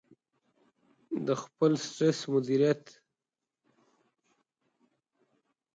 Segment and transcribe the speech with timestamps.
[1.25, 2.83] -د خپل سټرس مدیریت